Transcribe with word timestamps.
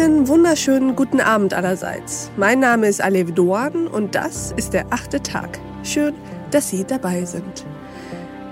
Einen 0.00 0.28
wunderschönen 0.28 0.96
guten 0.96 1.20
Abend 1.20 1.52
allerseits. 1.52 2.30
Mein 2.38 2.58
Name 2.58 2.88
ist 2.88 3.02
Alev 3.02 3.32
Doan 3.32 3.86
und 3.86 4.14
das 4.14 4.50
ist 4.56 4.72
der 4.72 4.86
achte 4.88 5.22
Tag. 5.22 5.60
Schön, 5.82 6.14
dass 6.52 6.70
Sie 6.70 6.84
dabei 6.84 7.26
sind. 7.26 7.66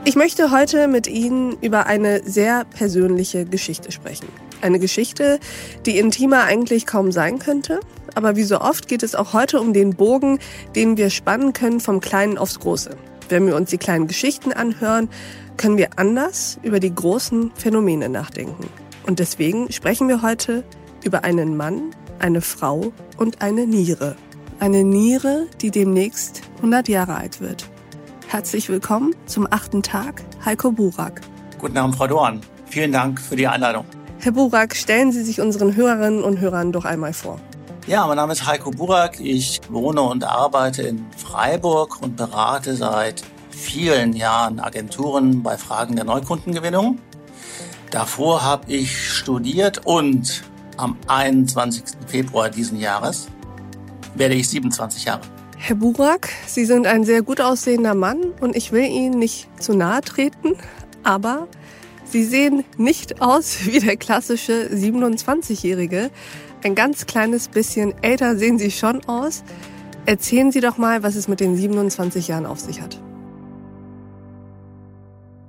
Ich 0.05 0.15
möchte 0.15 0.51
heute 0.51 0.89
mit 0.89 1.07
Ihnen 1.07 1.57
über 1.63 1.87
eine 1.87 2.23
sehr 2.23 2.67
persönliche 2.67 3.47
Geschichte 3.47 3.93
sprechen. 3.93 4.29
Eine 4.61 4.79
Geschichte, 4.79 5.41
die 5.87 5.97
intimer 5.97 6.45
eigentlich 6.45 6.85
kaum 6.85 7.13
sein 7.13 7.39
könnte, 7.39 7.81
aber 8.15 8.37
wie 8.37 8.45
so 8.45 8.61
oft 8.61 8.87
geht 8.87 9.03
es 9.03 9.15
auch 9.15 9.33
heute 9.33 9.59
um 9.59 9.73
den 9.73 9.97
Bogen, 9.97 10.41
den 10.77 10.99
wir 10.99 11.09
spannen 11.09 11.55
können 11.55 11.81
vom 11.81 12.01
Kleinen 12.01 12.37
aufs 12.37 12.61
Große. 12.61 12.91
Wenn 13.31 13.47
wir 13.47 13.57
uns 13.57 13.71
die 13.71 13.79
kleinen 13.79 14.07
Geschichten 14.07 14.53
anhören, 14.53 15.09
können 15.57 15.79
wir 15.79 15.89
anders 15.97 16.59
über 16.63 16.79
die 16.79 16.95
großen 16.95 17.53
Phänomene 17.55 18.11
nachdenken. 18.11 18.69
Und 19.07 19.19
deswegen 19.19 19.73
sprechen 19.73 20.09
wir 20.09 20.21
heute 20.21 20.63
über 21.09 21.25
einen 21.25 21.57
Mann, 21.57 21.93
eine 22.19 22.43
Frau 22.43 22.93
und 23.17 23.41
eine 23.41 23.67
Niere. 23.67 24.15
Eine 24.61 24.85
Niere, 24.85 25.47
die 25.63 25.71
demnächst 25.71 26.43
100 26.57 26.87
Jahre 26.87 27.15
alt 27.15 27.41
wird. 27.41 27.65
Herzlich 28.27 28.69
willkommen 28.69 29.15
zum 29.25 29.49
achten 29.51 29.83
Tag, 29.83 30.23
Heiko 30.45 30.71
Burak. 30.71 31.23
Guten 31.59 31.79
Abend, 31.79 31.97
Frau 31.97 32.09
Dorn. 32.09 32.43
Vielen 32.67 32.93
Dank 32.93 33.23
für 33.23 33.37
die 33.37 33.47
Einladung. 33.47 33.87
Herr 34.19 34.33
Burak, 34.33 34.77
stellen 34.77 35.11
Sie 35.11 35.23
sich 35.23 35.41
unseren 35.41 35.75
Hörerinnen 35.75 36.23
und 36.23 36.41
Hörern 36.41 36.73
doch 36.73 36.85
einmal 36.85 37.15
vor. 37.15 37.41
Ja, 37.87 38.07
mein 38.07 38.17
Name 38.17 38.35
ist 38.35 38.47
Heiko 38.47 38.71
Burak. 38.71 39.19
Ich 39.19 39.63
wohne 39.71 40.03
und 40.03 40.25
arbeite 40.25 40.83
in 40.83 41.07
Freiburg 41.17 42.03
und 42.03 42.19
berate 42.19 42.77
seit 42.77 43.23
vielen 43.49 44.13
Jahren 44.13 44.61
Agenturen 44.61 45.43
bei 45.43 45.57
Fragen 45.57 45.97
der 45.97 46.05
Neukundengewinnung. 46.05 46.99
Davor 47.91 48.45
habe 48.45 48.71
ich 48.71 49.11
studiert 49.11 49.87
und 49.87 50.43
am 50.79 50.97
21. 51.07 51.85
Februar 52.07 52.49
diesen 52.49 52.79
Jahres 52.79 53.29
werde 54.15 54.35
ich 54.35 54.49
27 54.49 55.05
Jahre. 55.05 55.23
Herr 55.57 55.77
Burak, 55.77 56.29
Sie 56.47 56.65
sind 56.65 56.87
ein 56.87 57.05
sehr 57.05 57.23
gut 57.23 57.41
aussehender 57.41 57.95
Mann 57.95 58.33
und 58.41 58.57
ich 58.57 58.73
will 58.73 58.85
Ihnen 58.85 59.19
nicht 59.19 59.49
zu 59.61 59.75
nahe 59.75 60.01
treten, 60.01 60.55
aber 61.03 61.49
Sie 62.05 62.25
sehen 62.25 62.65
nicht 62.77 63.21
aus 63.21 63.59
wie 63.65 63.81
der 63.81 63.97
klassische 63.97 64.71
27-Jährige. 64.73 66.11
Ein 66.65 66.75
ganz 66.75 67.07
kleines 67.07 67.49
bisschen 67.49 67.93
älter 68.03 68.37
sehen 68.37 68.59
Sie 68.59 68.71
schon 68.71 69.05
aus. 69.05 69.43
Erzählen 70.07 70.53
Sie 70.53 70.61
doch 70.61 70.79
mal, 70.79 71.03
was 71.03 71.17
es 71.17 71.29
mit 71.29 71.41
den 71.41 71.57
27 71.57 72.29
Jahren 72.29 72.47
auf 72.47 72.61
sich 72.61 72.81
hat. 72.81 73.01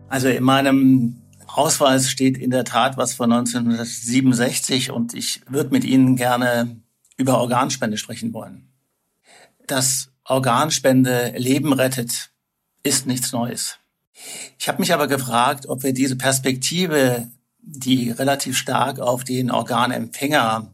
Also 0.10 0.28
in 0.28 0.44
meinem 0.44 1.22
Ausweis 1.60 2.10
steht 2.10 2.38
in 2.38 2.52
der 2.52 2.64
Tat 2.64 2.96
was 2.96 3.14
von 3.14 3.34
1967 3.34 4.92
und 4.92 5.14
ich 5.14 5.42
würde 5.46 5.72
mit 5.72 5.84
Ihnen 5.84 6.16
gerne 6.16 6.82
über 7.18 7.38
Organspende 7.38 7.98
sprechen 7.98 8.34
wollen. 8.34 8.72
Dass 9.68 10.10
Organspende 10.24 11.34
Leben 11.36 11.74
rettet, 11.74 12.32
ist 12.84 13.08
nichts 13.08 13.34
Neues. 13.34 13.78
Ich 14.58 14.70
habe 14.70 14.80
mich 14.80 14.94
aber 14.94 15.08
gefragt, 15.08 15.68
ob 15.68 15.84
wir 15.84 15.92
diese 15.92 16.16
Perspektive, 16.16 17.30
die 17.60 18.10
relativ 18.10 18.58
stark 18.58 19.02
auf 19.02 19.26
den 19.26 19.52
Organempfänger 19.52 20.72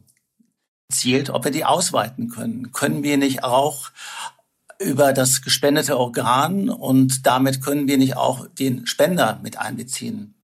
zielt, 0.92 1.30
ob 1.30 1.44
wir 1.44 1.50
die 1.50 1.64
ausweiten 1.64 2.28
können. 2.28 2.70
Können 2.70 3.02
wir 3.02 3.16
nicht 3.16 3.42
auch 3.42 3.90
über 4.78 5.12
das 5.12 5.42
gespendete 5.42 5.98
Organ 5.98 6.68
und 6.68 7.26
damit 7.26 7.60
können 7.60 7.88
wir 7.88 7.98
nicht 7.98 8.16
auch 8.16 8.46
den 8.46 8.86
Spender 8.86 9.40
mit 9.42 9.58
einbeziehen. 9.58 10.35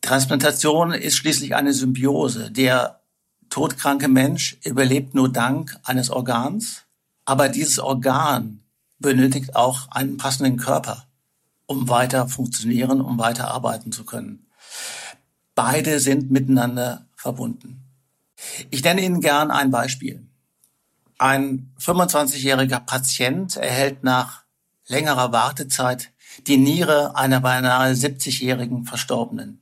Transplantation 0.00 0.92
ist 0.92 1.16
schließlich 1.16 1.54
eine 1.54 1.72
Symbiose. 1.72 2.50
Der 2.50 3.00
todkranke 3.50 4.08
Mensch 4.08 4.58
überlebt 4.64 5.14
nur 5.14 5.30
dank 5.30 5.78
eines 5.84 6.10
Organs, 6.10 6.82
aber 7.24 7.48
dieses 7.48 7.78
Organ 7.78 8.62
benötigt 8.98 9.54
auch 9.54 9.88
einen 9.90 10.16
passenden 10.16 10.56
Körper, 10.56 11.06
um 11.66 11.88
weiter 11.88 12.28
funktionieren, 12.28 13.00
um 13.00 13.18
weiter 13.18 13.50
arbeiten 13.50 13.92
zu 13.92 14.04
können. 14.04 14.46
Beide 15.54 16.00
sind 16.00 16.30
miteinander 16.30 17.06
verbunden. 17.14 17.84
Ich 18.70 18.82
nenne 18.82 19.02
Ihnen 19.02 19.20
gern 19.20 19.50
ein 19.50 19.70
Beispiel. 19.70 20.26
Ein 21.18 21.72
25-jähriger 21.78 22.80
Patient 22.80 23.56
erhält 23.56 24.02
nach 24.02 24.42
längerer 24.86 25.30
Wartezeit 25.30 26.10
die 26.46 26.56
Niere 26.56 27.16
einer 27.16 27.40
beinahe 27.40 27.92
70-jährigen 27.92 28.84
Verstorbenen. 28.84 29.60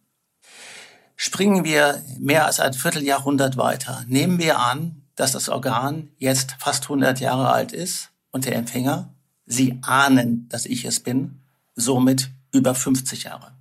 Springen 1.16 1.64
wir 1.64 2.02
mehr 2.18 2.46
als 2.46 2.60
ein 2.60 2.72
Vierteljahrhundert 2.72 3.56
weiter. 3.56 4.04
Nehmen 4.06 4.38
wir 4.38 4.58
an, 4.58 5.02
dass 5.16 5.32
das 5.32 5.48
Organ 5.48 6.08
jetzt 6.16 6.56
fast 6.58 6.84
100 6.84 7.20
Jahre 7.20 7.50
alt 7.50 7.72
ist 7.72 8.10
und 8.30 8.46
der 8.46 8.56
Empfänger, 8.56 9.12
Sie 9.44 9.78
ahnen, 9.82 10.48
dass 10.48 10.64
ich 10.64 10.84
es 10.84 11.00
bin, 11.00 11.40
somit 11.74 12.30
über 12.52 12.74
50 12.74 13.24
Jahre. 13.24 13.52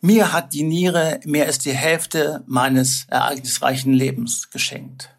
Mir 0.00 0.32
hat 0.32 0.54
die 0.54 0.62
Niere 0.62 1.20
mehr 1.24 1.46
als 1.46 1.58
die 1.58 1.74
Hälfte 1.74 2.42
meines 2.46 3.04
ereignisreichen 3.08 3.92
Lebens 3.92 4.50
geschenkt. 4.50 5.14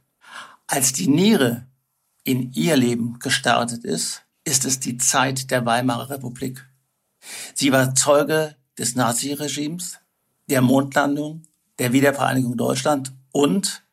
Als 0.66 0.92
die 0.94 1.08
Niere 1.08 1.68
in 2.24 2.52
ihr 2.54 2.76
Leben 2.76 3.20
gestartet 3.20 3.84
ist, 3.84 4.24
ist 4.44 4.66
es 4.66 4.80
die 4.80 4.98
Zeit 4.98 5.52
der 5.52 5.66
Weimarer 5.66 6.10
Republik. 6.10 6.66
Sie 7.54 7.72
war 7.72 7.96
Zeuge 7.96 8.56
des 8.78 8.96
Naziregimes, 8.96 9.98
der 10.50 10.62
Mondlandung, 10.62 11.44
der 11.80 11.94
Wiedervereinigung 11.94 12.58
Deutschland 12.58 13.14
und 13.32 13.84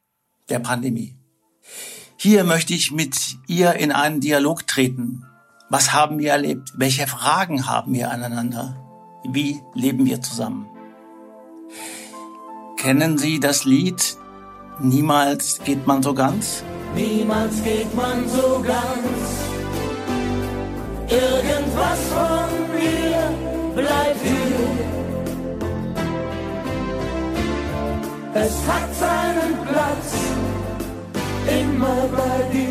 der 0.49 0.59
Pandemie. 0.59 1.17
Hier 2.17 2.45
möchte 2.45 2.75
ich 2.75 2.91
mit 2.91 3.17
ihr 3.47 3.75
in 3.75 3.93
einen 3.93 4.21
Dialog 4.21 4.67
treten. 4.67 5.25
Was 5.71 5.93
haben 5.93 6.19
wir 6.19 6.33
erlebt? 6.33 6.73
Welche 6.77 7.07
Fragen 7.07 7.67
haben 7.67 7.93
wir 7.93 8.11
aneinander? 8.11 8.77
Wie 9.31 9.61
leben 9.75 10.07
wir 10.07 10.23
zusammen? 10.23 10.67
Kennen 12.77 13.19
Sie 13.19 13.41
das 13.41 13.65
Lied 13.65 14.19
Niemals 14.81 15.59
geht 15.65 15.85
man 15.89 16.01
so 16.05 16.15
ganz? 16.15 16.63
Niemals 16.95 17.65
geht 17.65 17.93
man 17.97 18.29
so 18.29 18.63
ganz. 18.65 19.27
Irgendwas 21.11 21.99
von 22.15 22.49
mir 22.73 23.18
bleibt 23.89 24.23
hier. 24.23 24.89
Es 28.35 28.55
hat 28.69 28.95
seinen 28.95 29.67
Platz 29.67 30.15
immer 31.61 32.09
bei 32.17 32.43
dir. 32.53 32.69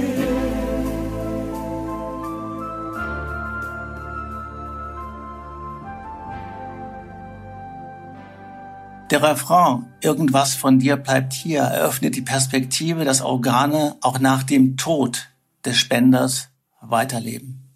Der 9.09 9.23
Refrain 9.23 9.85
Irgendwas 10.01 10.53
von 10.53 10.79
dir 10.79 10.97
bleibt 10.97 11.33
hier 11.33 11.61
eröffnet 11.61 12.15
die 12.15 12.21
Perspektive, 12.21 13.05
dass 13.05 13.21
Organe 13.21 13.95
auch 14.01 14.19
nach 14.19 14.43
dem 14.43 14.77
Tod 14.77 15.29
des 15.65 15.77
Spenders 15.77 16.49
weiterleben. 16.81 17.66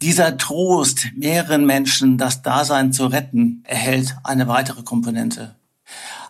Dieser 0.00 0.36
Trost, 0.36 1.08
mehreren 1.16 1.66
Menschen 1.66 2.18
das 2.18 2.42
Dasein 2.42 2.92
zu 2.92 3.06
retten, 3.06 3.64
erhält 3.66 4.16
eine 4.22 4.46
weitere 4.46 4.82
Komponente. 4.82 5.56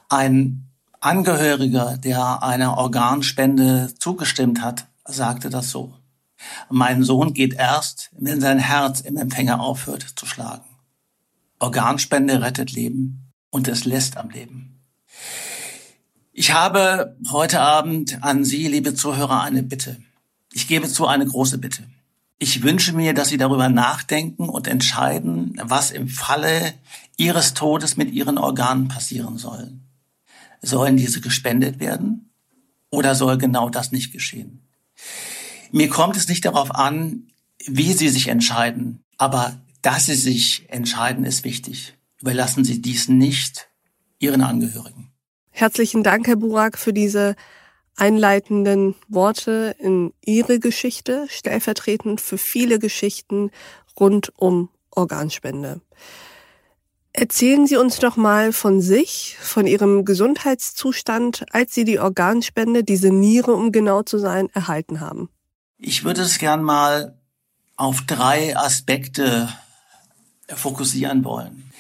Ein 0.08 0.68
Angehöriger, 1.00 1.98
der 1.98 2.42
einer 2.42 2.78
Organspende 2.78 3.92
zugestimmt 3.98 4.62
hat, 4.62 4.86
sagte 5.04 5.50
das 5.50 5.70
so. 5.70 5.94
Mein 6.70 7.02
Sohn 7.02 7.34
geht 7.34 7.54
erst, 7.54 8.10
wenn 8.12 8.40
sein 8.40 8.58
Herz 8.58 9.00
im 9.00 9.16
Empfänger 9.16 9.60
aufhört 9.60 10.06
zu 10.16 10.24
schlagen. 10.24 10.64
Organspende 11.58 12.40
rettet 12.40 12.72
Leben 12.72 13.32
und 13.50 13.68
es 13.68 13.84
lässt 13.84 14.16
am 14.16 14.30
Leben. 14.30 14.80
Ich 16.32 16.54
habe 16.54 17.16
heute 17.30 17.60
Abend 17.60 18.22
an 18.22 18.44
Sie, 18.44 18.66
liebe 18.68 18.94
Zuhörer, 18.94 19.42
eine 19.42 19.62
Bitte. 19.62 20.00
Ich 20.52 20.68
gebe 20.68 20.88
zu 20.88 21.06
eine 21.06 21.26
große 21.26 21.58
Bitte. 21.58 21.82
Ich 22.38 22.62
wünsche 22.62 22.92
mir, 22.92 23.14
dass 23.14 23.28
Sie 23.28 23.36
darüber 23.36 23.68
nachdenken 23.68 24.48
und 24.48 24.68
entscheiden, 24.68 25.60
was 25.62 25.90
im 25.90 26.08
Falle 26.08 26.74
Ihres 27.16 27.54
Todes 27.54 27.96
mit 27.96 28.12
Ihren 28.12 28.38
Organen 28.38 28.86
passieren 28.86 29.38
soll. 29.38 29.72
Sollen 30.62 30.96
diese 30.96 31.20
gespendet 31.20 31.80
werden 31.80 32.30
oder 32.90 33.16
soll 33.16 33.38
genau 33.38 33.70
das 33.70 33.90
nicht 33.90 34.12
geschehen? 34.12 34.62
Mir 35.72 35.88
kommt 35.88 36.16
es 36.16 36.28
nicht 36.28 36.44
darauf 36.44 36.74
an, 36.74 37.24
wie 37.66 37.92
Sie 37.92 38.08
sich 38.08 38.28
entscheiden, 38.28 39.02
aber 39.16 39.60
dass 39.82 40.06
Sie 40.06 40.14
sich 40.14 40.70
entscheiden, 40.70 41.24
ist 41.24 41.44
wichtig. 41.44 41.94
Überlassen 42.20 42.64
Sie 42.64 42.80
dies 42.80 43.08
nicht 43.08 43.68
Ihren 44.20 44.42
Angehörigen. 44.42 45.10
Herzlichen 45.50 46.04
Dank, 46.04 46.28
Herr 46.28 46.36
Burak, 46.36 46.78
für 46.78 46.92
diese 46.92 47.34
einleitenden 47.98 48.94
Worte 49.08 49.74
in 49.78 50.12
Ihre 50.24 50.58
Geschichte, 50.58 51.26
stellvertretend 51.28 52.20
für 52.20 52.38
viele 52.38 52.78
Geschichten 52.78 53.50
rund 53.98 54.32
um 54.36 54.70
Organspende. 54.90 55.80
Erzählen 57.12 57.66
Sie 57.66 57.76
uns 57.76 57.98
doch 57.98 58.16
mal 58.16 58.52
von 58.52 58.80
sich, 58.80 59.36
von 59.40 59.66
Ihrem 59.66 60.04
Gesundheitszustand, 60.04 61.46
als 61.50 61.74
Sie 61.74 61.84
die 61.84 61.98
Organspende, 61.98 62.84
diese 62.84 63.10
Niere, 63.10 63.54
um 63.54 63.72
genau 63.72 64.02
zu 64.02 64.18
sein, 64.18 64.48
erhalten 64.52 65.00
haben. 65.00 65.28
Ich 65.78 66.04
würde 66.04 66.22
es 66.22 66.38
gern 66.38 66.62
mal 66.62 67.18
auf 67.76 68.02
drei 68.02 68.56
Aspekte 68.56 69.48
fokussieren 70.48 71.24
wollen. 71.24 71.70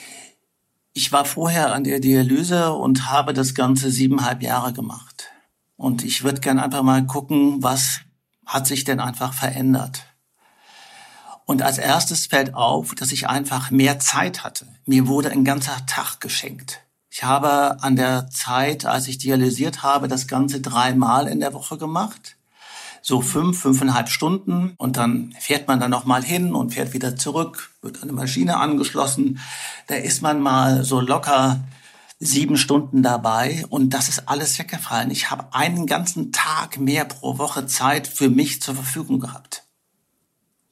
Ich 0.92 1.12
war 1.12 1.24
vorher 1.24 1.72
an 1.72 1.84
der 1.84 2.00
Dialyse 2.00 2.72
und 2.72 3.08
habe 3.08 3.32
das 3.32 3.54
Ganze 3.54 3.90
siebeneinhalb 3.90 4.42
Jahre 4.42 4.72
gemacht. 4.72 5.30
Und 5.78 6.04
ich 6.04 6.24
würde 6.24 6.40
gern 6.40 6.58
einfach 6.58 6.82
mal 6.82 7.06
gucken, 7.06 7.62
was 7.62 8.00
hat 8.44 8.66
sich 8.66 8.82
denn 8.82 8.98
einfach 8.98 9.32
verändert. 9.32 10.02
Und 11.46 11.62
als 11.62 11.78
erstes 11.78 12.26
fällt 12.26 12.52
auf, 12.52 12.94
dass 12.94 13.12
ich 13.12 13.28
einfach 13.28 13.70
mehr 13.70 14.00
Zeit 14.00 14.42
hatte. 14.44 14.66
Mir 14.84 15.06
wurde 15.06 15.30
ein 15.30 15.44
ganzer 15.44 15.86
Tag 15.86 16.20
geschenkt. 16.20 16.80
Ich 17.10 17.22
habe 17.22 17.80
an 17.80 17.94
der 17.94 18.28
Zeit, 18.28 18.86
als 18.86 19.06
ich 19.06 19.18
dialysiert 19.18 19.82
habe, 19.84 20.08
das 20.08 20.26
Ganze 20.26 20.60
dreimal 20.60 21.28
in 21.28 21.40
der 21.40 21.54
Woche 21.54 21.78
gemacht. 21.78 22.36
So 23.00 23.22
fünf, 23.22 23.60
fünfeinhalb 23.60 24.08
Stunden. 24.08 24.74
Und 24.78 24.96
dann 24.96 25.32
fährt 25.38 25.68
man 25.68 25.78
dann 25.78 25.92
nochmal 25.92 26.24
hin 26.24 26.54
und 26.54 26.74
fährt 26.74 26.92
wieder 26.92 27.16
zurück, 27.16 27.70
wird 27.82 28.02
eine 28.02 28.12
Maschine 28.12 28.58
angeschlossen. 28.58 29.38
Da 29.86 29.94
ist 29.94 30.22
man 30.22 30.40
mal 30.40 30.84
so 30.84 31.00
locker 31.00 31.60
sieben 32.18 32.56
Stunden 32.56 33.02
dabei 33.02 33.64
und 33.68 33.94
das 33.94 34.08
ist 34.08 34.28
alles 34.28 34.58
weggefallen. 34.58 35.10
Ich 35.10 35.30
habe 35.30 35.54
einen 35.54 35.86
ganzen 35.86 36.32
Tag 36.32 36.78
mehr 36.78 37.04
pro 37.04 37.38
Woche 37.38 37.66
Zeit 37.66 38.08
für 38.08 38.28
mich 38.28 38.60
zur 38.60 38.74
Verfügung 38.74 39.20
gehabt 39.20 39.68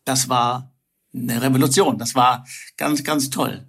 das 0.07 0.29
war 0.31 0.73
eine 1.13 1.43
Revolution. 1.43 1.99
Das 1.99 2.15
war 2.15 2.47
ganz, 2.79 3.05
ganz 3.05 3.29
toll. 3.29 3.67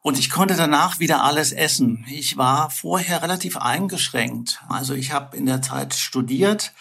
Und 0.00 0.18
ich 0.18 0.30
konnte 0.30 0.54
danach 0.54 1.00
wieder 1.00 1.24
alles 1.24 1.52
essen. 1.52 2.04
Ich 2.08 2.36
war 2.36 2.70
vorher 2.70 3.22
relativ 3.22 3.56
eingeschränkt. 3.56 4.62
Also 4.68 4.94
ich 4.94 5.12
habe 5.12 5.36
in 5.36 5.46
der 5.46 5.62
Zeit 5.62 5.94
studiert 5.94 6.72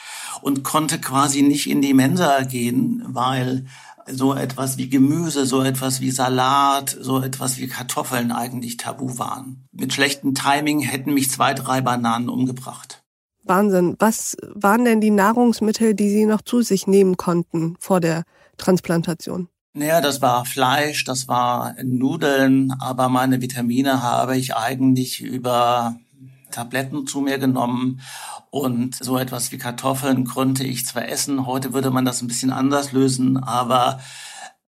und 0.41 0.63
konnte 0.63 0.99
quasi 0.99 1.41
nicht 1.41 1.69
in 1.69 1.81
die 1.81 1.93
Mensa 1.93 2.43
gehen, 2.43 3.01
weil 3.07 3.65
so 4.07 4.33
etwas 4.33 4.77
wie 4.77 4.89
Gemüse, 4.89 5.45
so 5.45 5.61
etwas 5.61 6.01
wie 6.01 6.11
Salat, 6.11 6.97
so 6.99 7.21
etwas 7.21 7.57
wie 7.57 7.67
Kartoffeln 7.67 8.31
eigentlich 8.31 8.77
tabu 8.77 9.17
waren. 9.17 9.67
Mit 9.71 9.93
schlechtem 9.93 10.35
Timing 10.35 10.79
hätten 10.79 11.13
mich 11.13 11.29
zwei, 11.29 11.53
drei 11.53 11.81
Bananen 11.81 12.29
umgebracht. 12.29 13.03
Wahnsinn. 13.43 13.95
Was 13.99 14.37
waren 14.53 14.85
denn 14.85 15.01
die 15.01 15.11
Nahrungsmittel, 15.11 15.93
die 15.93 16.09
Sie 16.09 16.25
noch 16.25 16.41
zu 16.41 16.61
sich 16.61 16.87
nehmen 16.87 17.17
konnten 17.17 17.75
vor 17.79 17.99
der 17.99 18.23
Transplantation? 18.57 19.49
Naja, 19.75 20.01
das 20.01 20.21
war 20.21 20.45
Fleisch, 20.45 21.03
das 21.03 21.27
war 21.27 21.75
Nudeln, 21.83 22.71
aber 22.79 23.09
meine 23.09 23.41
Vitamine 23.41 24.03
habe 24.03 24.37
ich 24.37 24.55
eigentlich 24.55 25.19
über 25.19 25.95
Tabletten 26.53 27.07
zu 27.07 27.21
mir 27.21 27.37
genommen 27.37 28.01
und 28.49 28.95
so 28.95 29.17
etwas 29.17 29.51
wie 29.51 29.57
Kartoffeln 29.57 30.25
konnte 30.25 30.63
ich 30.63 30.85
zwar 30.85 31.07
essen, 31.07 31.45
heute 31.45 31.73
würde 31.73 31.91
man 31.91 32.05
das 32.05 32.21
ein 32.21 32.27
bisschen 32.27 32.51
anders 32.51 32.91
lösen, 32.91 33.37
aber 33.37 33.99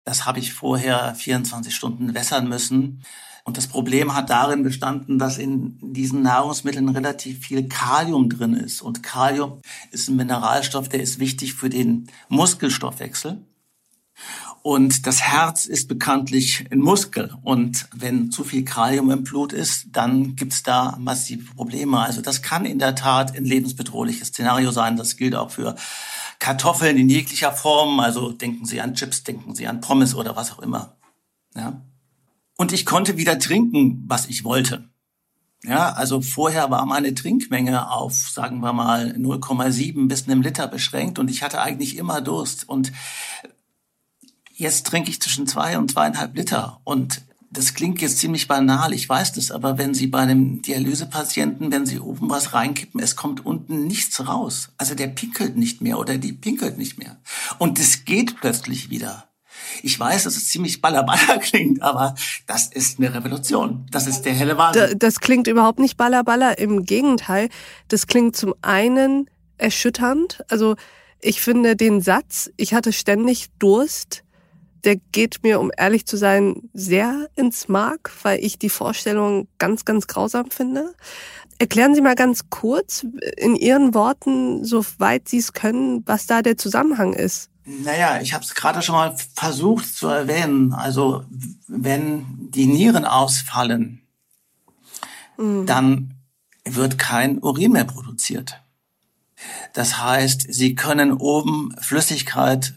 das 0.03 0.25
habe 0.25 0.39
ich 0.39 0.53
vorher 0.53 1.15
24 1.15 1.73
Stunden 1.73 2.13
wässern 2.13 2.47
müssen. 2.47 3.03
Und 3.43 3.57
das 3.57 3.67
Problem 3.67 4.15
hat 4.15 4.31
darin 4.31 4.63
bestanden, 4.63 5.19
dass 5.19 5.37
in 5.37 5.77
diesen 5.81 6.23
Nahrungsmitteln 6.23 6.89
relativ 6.89 7.45
viel 7.45 7.67
Kalium 7.69 8.27
drin 8.27 8.55
ist. 8.55 8.81
Und 8.81 9.03
Kalium 9.03 9.61
ist 9.91 10.09
ein 10.09 10.15
Mineralstoff, 10.15 10.89
der 10.89 11.01
ist 11.01 11.19
wichtig 11.19 11.53
für 11.53 11.69
den 11.69 12.07
Muskelstoffwechsel. 12.27 13.45
Und 14.65 15.05
das 15.05 15.21
Herz 15.21 15.67
ist 15.67 15.87
bekanntlich 15.87 16.65
ein 16.71 16.79
Muskel. 16.79 17.31
Und 17.43 17.87
wenn 17.93 18.31
zu 18.31 18.43
viel 18.43 18.65
Kalium 18.65 19.11
im 19.11 19.23
Blut 19.23 19.53
ist, 19.53 19.89
dann 19.91 20.35
gibt's 20.35 20.63
da 20.63 20.97
massive 20.99 21.53
Probleme. 21.53 21.99
Also 21.99 22.23
das 22.23 22.41
kann 22.41 22.65
in 22.65 22.79
der 22.79 22.95
Tat 22.95 23.37
ein 23.37 23.45
lebensbedrohliches 23.45 24.29
Szenario 24.29 24.71
sein. 24.71 24.97
Das 24.97 25.17
gilt 25.17 25.35
auch 25.35 25.51
für 25.51 25.75
Kartoffeln 26.39 26.97
in 26.97 27.09
jeglicher 27.09 27.51
Form. 27.51 27.99
Also 27.99 28.31
denken 28.31 28.65
Sie 28.65 28.81
an 28.81 28.95
Chips, 28.95 29.23
denken 29.23 29.53
Sie 29.53 29.67
an 29.67 29.81
Pommes 29.81 30.15
oder 30.15 30.35
was 30.35 30.51
auch 30.51 30.59
immer. 30.63 30.95
Ja. 31.55 31.79
Und 32.57 32.73
ich 32.73 32.87
konnte 32.87 33.17
wieder 33.17 33.37
trinken, 33.37 34.03
was 34.07 34.25
ich 34.25 34.45
wollte. 34.45 34.89
Ja, 35.63 35.93
also 35.93 36.21
vorher 36.21 36.71
war 36.71 36.87
meine 36.87 37.13
Trinkmenge 37.13 37.91
auf, 37.91 38.13
sagen 38.13 38.61
wir 38.61 38.73
mal, 38.73 39.15
0,7 39.15 40.07
bis 40.07 40.27
einem 40.27 40.41
Liter 40.41 40.67
beschränkt 40.67 41.19
und 41.19 41.29
ich 41.29 41.43
hatte 41.43 41.61
eigentlich 41.61 41.97
immer 41.97 42.21
Durst. 42.21 42.67
Und 42.67 42.91
jetzt 44.55 44.87
trinke 44.87 45.09
ich 45.09 45.21
zwischen 45.21 45.47
zwei 45.47 45.77
und 45.77 45.91
zweieinhalb 45.91 46.35
Liter. 46.35 46.79
Und 46.83 47.21
das 47.51 47.73
klingt 47.73 48.01
jetzt 48.01 48.17
ziemlich 48.17 48.47
banal, 48.47 48.93
ich 48.93 49.07
weiß 49.07 49.33
das, 49.33 49.51
aber 49.51 49.77
wenn 49.77 49.93
Sie 49.93 50.07
bei 50.07 50.19
einem 50.19 50.61
Dialysepatienten, 50.61 51.71
wenn 51.71 51.85
Sie 51.85 51.99
oben 51.99 52.29
was 52.29 52.53
reinkippen, 52.53 52.99
es 53.01 53.15
kommt 53.15 53.45
unten 53.45 53.87
nichts 53.87 54.27
raus. 54.27 54.71
Also 54.77 54.93
der 54.95 55.07
pinkelt 55.07 55.55
nicht 55.55 55.81
mehr 55.81 55.97
oder 55.97 56.17
die 56.17 56.33
pinkelt 56.33 56.77
nicht 56.77 56.97
mehr. 56.97 57.17
Und 57.57 57.79
es 57.79 58.03
geht 58.03 58.35
plötzlich 58.39 58.89
wieder. 58.89 59.29
Ich 59.83 59.97
weiß, 59.97 60.25
dass 60.25 60.35
es 60.35 60.49
ziemlich 60.49 60.81
ballerballer 60.81 61.37
klingt, 61.41 61.81
aber 61.81 62.15
das 62.45 62.67
ist 62.67 62.99
eine 62.99 63.13
Revolution. 63.13 63.85
Das 63.91 64.05
ist 64.05 64.23
der 64.23 64.33
helle 64.33 64.57
Wahnsinn. 64.57 64.99
Das 64.99 65.19
klingt 65.21 65.47
überhaupt 65.47 65.79
nicht 65.79 65.95
ballerballer. 65.95 66.57
Im 66.57 66.83
Gegenteil, 66.83 67.49
das 67.87 68.07
klingt 68.07 68.35
zum 68.35 68.53
einen 68.61 69.29
erschütternd. 69.57 70.43
Also 70.49 70.75
ich 71.21 71.41
finde 71.41 71.75
den 71.75 72.01
Satz, 72.01 72.51
ich 72.57 72.73
hatte 72.73 72.91
ständig 72.91 73.47
Durst, 73.59 74.24
der 74.85 74.97
geht 74.97 75.43
mir, 75.43 75.59
um 75.59 75.71
ehrlich 75.75 76.05
zu 76.05 76.15
sein, 76.15 76.69
sehr 76.73 77.27
ins 77.35 77.67
Mark, 77.67 78.11
weil 78.23 78.39
ich 78.43 78.59
die 78.59 78.69
Vorstellung 78.69 79.47
ganz, 79.57 79.83
ganz 79.83 80.07
grausam 80.07 80.51
finde. 80.51 80.93
Erklären 81.57 81.95
Sie 81.95 82.01
mal 82.01 82.15
ganz 82.15 82.49
kurz 82.49 83.05
in 83.37 83.55
Ihren 83.55 83.93
Worten, 83.93 84.63
soweit 84.63 85.27
Sie 85.27 85.37
es 85.37 85.53
können, 85.53 86.03
was 86.05 86.27
da 86.27 86.41
der 86.41 86.57
Zusammenhang 86.57 87.13
ist. 87.13 87.49
Naja, 87.65 88.21
ich 88.21 88.33
habe 88.33 88.43
es 88.43 88.53
gerade 88.53 88.81
schon 88.81 88.95
mal 88.95 89.15
versucht 89.33 89.95
zu 89.95 90.07
erwähnen. 90.07 90.73
Also 90.73 91.25
wenn 91.67 92.51
die 92.51 92.67
Nieren 92.67 93.05
ausfallen, 93.05 94.01
mhm. 95.37 95.65
dann 95.65 96.13
wird 96.63 96.97
kein 96.97 97.39
Urin 97.39 97.71
mehr 97.71 97.85
produziert. 97.85 98.61
Das 99.73 100.01
heißt, 100.01 100.45
Sie 100.49 100.75
können 100.75 101.13
oben 101.13 101.75
Flüssigkeit 101.79 102.75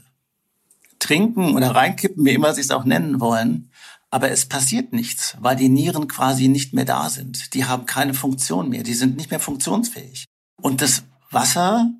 trinken 0.98 1.54
oder 1.54 1.74
reinkippen, 1.74 2.24
wie 2.24 2.32
immer 2.32 2.54
Sie 2.54 2.60
es 2.60 2.70
auch 2.70 2.84
nennen 2.84 3.20
wollen, 3.20 3.70
aber 4.10 4.30
es 4.30 4.46
passiert 4.46 4.92
nichts, 4.92 5.36
weil 5.40 5.56
die 5.56 5.68
Nieren 5.68 6.08
quasi 6.08 6.48
nicht 6.48 6.72
mehr 6.72 6.84
da 6.84 7.10
sind. 7.10 7.54
Die 7.54 7.66
haben 7.66 7.86
keine 7.86 8.14
Funktion 8.14 8.70
mehr, 8.70 8.82
die 8.82 8.94
sind 8.94 9.16
nicht 9.16 9.30
mehr 9.30 9.40
funktionsfähig. 9.40 10.24
Und 10.60 10.80
das 10.80 11.04
Wasser 11.30 11.90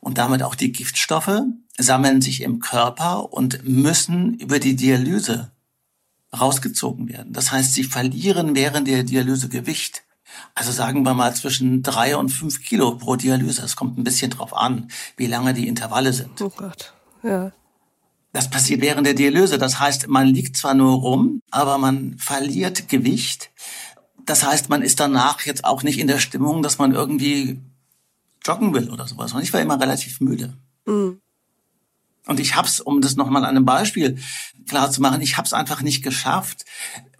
und 0.00 0.18
damit 0.18 0.42
auch 0.42 0.54
die 0.54 0.72
Giftstoffe 0.72 1.42
sammeln 1.76 2.22
sich 2.22 2.42
im 2.42 2.60
Körper 2.60 3.32
und 3.32 3.66
müssen 3.66 4.34
über 4.34 4.58
die 4.58 4.76
Dialyse 4.76 5.50
rausgezogen 6.38 7.08
werden. 7.08 7.32
Das 7.32 7.50
heißt, 7.50 7.74
sie 7.74 7.84
verlieren 7.84 8.54
während 8.54 8.86
der 8.86 9.02
Dialyse 9.02 9.48
Gewicht. 9.48 10.04
Also 10.54 10.70
sagen 10.70 11.02
wir 11.02 11.14
mal 11.14 11.34
zwischen 11.34 11.82
drei 11.82 12.16
und 12.16 12.28
fünf 12.28 12.62
Kilo 12.62 12.96
pro 12.96 13.16
Dialyse. 13.16 13.62
Es 13.62 13.74
kommt 13.74 13.98
ein 13.98 14.04
bisschen 14.04 14.30
drauf 14.30 14.56
an, 14.56 14.88
wie 15.16 15.26
lange 15.26 15.54
die 15.54 15.66
Intervalle 15.66 16.12
sind. 16.12 16.40
Oh 16.40 16.52
Gott, 16.56 16.94
ja. 17.24 17.50
Das 18.32 18.48
passiert 18.48 18.80
während 18.80 19.06
der 19.06 19.14
Dialyse. 19.14 19.58
Das 19.58 19.80
heißt, 19.80 20.08
man 20.08 20.28
liegt 20.28 20.56
zwar 20.56 20.74
nur 20.74 21.00
rum, 21.00 21.42
aber 21.50 21.78
man 21.78 22.16
verliert 22.18 22.88
Gewicht. 22.88 23.50
Das 24.24 24.44
heißt, 24.44 24.68
man 24.68 24.82
ist 24.82 25.00
danach 25.00 25.40
jetzt 25.46 25.64
auch 25.64 25.82
nicht 25.82 25.98
in 25.98 26.06
der 26.06 26.20
Stimmung, 26.20 26.62
dass 26.62 26.78
man 26.78 26.92
irgendwie 26.92 27.60
joggen 28.44 28.72
will 28.72 28.90
oder 28.90 29.06
sowas. 29.06 29.32
Und 29.32 29.42
ich 29.42 29.52
war 29.52 29.60
immer 29.60 29.80
relativ 29.80 30.20
müde. 30.20 30.56
Mhm. 30.86 31.20
Und 32.26 32.38
ich 32.38 32.54
hab's, 32.54 32.80
um 32.80 33.00
das 33.00 33.16
nochmal 33.16 33.44
an 33.44 33.56
einem 33.56 33.64
Beispiel 33.64 34.18
klar 34.68 34.90
zu 34.90 35.00
machen, 35.02 35.20
ich 35.20 35.36
hab's 35.36 35.52
einfach 35.52 35.82
nicht 35.82 36.02
geschafft, 36.02 36.64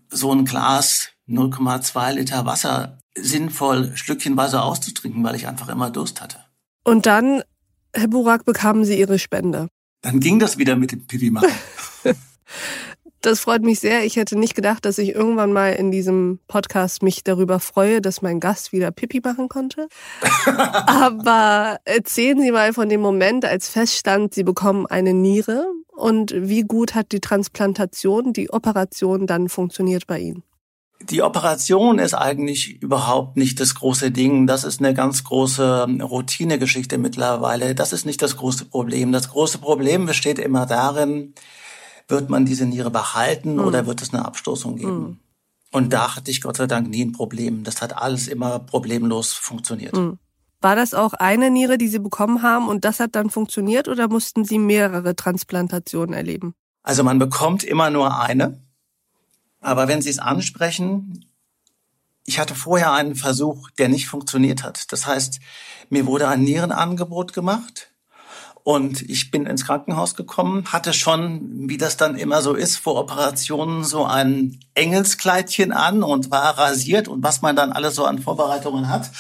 so 0.08 0.32
ein 0.32 0.44
Glas 0.44 1.08
0,2 1.28 2.12
Liter 2.12 2.46
Wasser 2.46 2.98
sinnvoll 3.16 3.96
schlückchenweise 3.96 4.62
auszutrinken, 4.62 5.24
weil 5.24 5.34
ich 5.34 5.48
einfach 5.48 5.68
immer 5.68 5.90
Durst 5.90 6.20
hatte. 6.20 6.38
Und 6.84 7.06
dann, 7.06 7.42
Herr 7.92 8.08
Burak, 8.08 8.44
bekamen 8.44 8.84
Sie 8.84 8.98
Ihre 8.98 9.18
Spende. 9.18 9.68
Dann 10.02 10.20
ging 10.20 10.38
das 10.38 10.58
wieder 10.58 10.76
mit 10.76 10.92
dem 10.92 11.06
Pipi 11.06 11.30
machen. 11.30 11.50
Das 13.22 13.40
freut 13.40 13.62
mich 13.62 13.80
sehr. 13.80 14.04
Ich 14.06 14.16
hätte 14.16 14.38
nicht 14.38 14.54
gedacht, 14.54 14.86
dass 14.86 14.96
ich 14.96 15.14
irgendwann 15.14 15.52
mal 15.52 15.74
in 15.74 15.90
diesem 15.90 16.38
Podcast 16.48 17.02
mich 17.02 17.22
darüber 17.22 17.60
freue, 17.60 18.00
dass 18.00 18.22
mein 18.22 18.40
Gast 18.40 18.72
wieder 18.72 18.90
Pipi 18.90 19.20
machen 19.22 19.50
konnte. 19.50 19.88
Aber 20.46 21.78
erzählen 21.84 22.40
Sie 22.40 22.50
mal 22.50 22.72
von 22.72 22.88
dem 22.88 23.02
Moment, 23.02 23.44
als 23.44 23.68
feststand, 23.68 24.32
Sie 24.32 24.42
bekommen 24.42 24.86
eine 24.86 25.12
Niere 25.12 25.66
und 25.94 26.32
wie 26.34 26.62
gut 26.62 26.94
hat 26.94 27.12
die 27.12 27.20
Transplantation, 27.20 28.32
die 28.32 28.50
Operation 28.50 29.26
dann 29.26 29.50
funktioniert 29.50 30.06
bei 30.06 30.18
Ihnen? 30.18 30.42
Die 31.02 31.22
Operation 31.22 31.98
ist 31.98 32.14
eigentlich 32.14 32.82
überhaupt 32.82 33.36
nicht 33.36 33.58
das 33.58 33.74
große 33.74 34.10
Ding. 34.10 34.46
Das 34.46 34.64
ist 34.64 34.80
eine 34.80 34.92
ganz 34.92 35.24
große 35.24 35.88
Routinegeschichte 36.02 36.98
mittlerweile. 36.98 37.74
Das 37.74 37.92
ist 37.92 38.04
nicht 38.04 38.20
das 38.20 38.36
große 38.36 38.66
Problem. 38.66 39.10
Das 39.10 39.30
große 39.30 39.58
Problem 39.58 40.06
besteht 40.06 40.38
immer 40.38 40.66
darin, 40.66 41.34
wird 42.06 42.28
man 42.28 42.44
diese 42.44 42.66
Niere 42.66 42.90
behalten 42.90 43.54
mhm. 43.54 43.64
oder 43.64 43.86
wird 43.86 44.02
es 44.02 44.12
eine 44.12 44.24
Abstoßung 44.24 44.76
geben? 44.76 45.00
Mhm. 45.00 45.18
Und 45.72 45.92
da 45.92 46.16
hatte 46.16 46.30
ich 46.30 46.42
Gott 46.42 46.56
sei 46.56 46.66
Dank 46.66 46.88
nie 46.88 47.04
ein 47.04 47.12
Problem. 47.12 47.64
Das 47.64 47.80
hat 47.80 47.96
alles 47.96 48.28
immer 48.28 48.58
problemlos 48.58 49.32
funktioniert. 49.32 49.96
Mhm. 49.96 50.18
War 50.60 50.76
das 50.76 50.92
auch 50.92 51.14
eine 51.14 51.50
Niere, 51.50 51.78
die 51.78 51.88
Sie 51.88 52.00
bekommen 52.00 52.42
haben 52.42 52.68
und 52.68 52.84
das 52.84 53.00
hat 53.00 53.14
dann 53.14 53.30
funktioniert 53.30 53.88
oder 53.88 54.08
mussten 54.08 54.44
Sie 54.44 54.58
mehrere 54.58 55.16
Transplantationen 55.16 56.14
erleben? 56.14 56.54
Also 56.82 57.02
man 57.02 57.18
bekommt 57.18 57.64
immer 57.64 57.88
nur 57.88 58.18
eine. 58.20 58.60
Aber 59.60 59.88
wenn 59.88 60.02
Sie 60.02 60.10
es 60.10 60.18
ansprechen, 60.18 61.26
ich 62.24 62.38
hatte 62.38 62.54
vorher 62.54 62.92
einen 62.92 63.14
Versuch, 63.14 63.70
der 63.70 63.88
nicht 63.88 64.08
funktioniert 64.08 64.62
hat. 64.62 64.92
Das 64.92 65.06
heißt, 65.06 65.40
mir 65.88 66.06
wurde 66.06 66.28
ein 66.28 66.42
Nierenangebot 66.42 67.32
gemacht 67.32 67.90
und 68.62 69.02
ich 69.02 69.30
bin 69.30 69.46
ins 69.46 69.64
Krankenhaus 69.64 70.14
gekommen, 70.14 70.64
hatte 70.72 70.92
schon, 70.92 71.68
wie 71.68 71.78
das 71.78 71.96
dann 71.96 72.14
immer 72.14 72.42
so 72.42 72.54
ist, 72.54 72.76
vor 72.76 72.96
Operationen 72.96 73.84
so 73.84 74.04
ein 74.04 74.60
Engelskleidchen 74.74 75.72
an 75.72 76.02
und 76.02 76.30
war 76.30 76.58
rasiert 76.58 77.08
und 77.08 77.22
was 77.22 77.42
man 77.42 77.56
dann 77.56 77.72
alles 77.72 77.94
so 77.94 78.04
an 78.04 78.20
Vorbereitungen 78.20 78.88
hat. 78.88 79.10